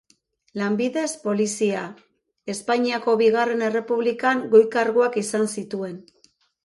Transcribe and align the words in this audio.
Lanbidez 0.59 1.09
polizia, 1.25 1.83
Espainiako 2.53 3.15
Bigarren 3.21 3.61
Errepublikan 3.67 4.43
goi 4.55 4.63
karguak 4.77 5.21
izan 5.27 5.47
zituen. 5.59 6.01